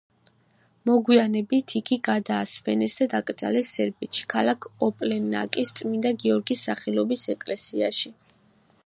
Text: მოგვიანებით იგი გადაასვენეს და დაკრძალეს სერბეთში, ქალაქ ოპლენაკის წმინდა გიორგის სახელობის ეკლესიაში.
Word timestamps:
მოგვიანებით 0.89 1.75
იგი 1.79 1.97
გადაასვენეს 2.07 2.95
და 3.01 3.07
დაკრძალეს 3.11 3.69
სერბეთში, 3.75 4.25
ქალაქ 4.35 4.69
ოპლენაკის 4.89 5.75
წმინდა 5.81 6.15
გიორგის 6.25 6.65
სახელობის 6.71 7.29
ეკლესიაში. 7.37 8.15